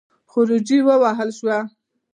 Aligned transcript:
خروجی 0.31 0.77
ووهه 0.85 1.25
شو. 1.37 1.57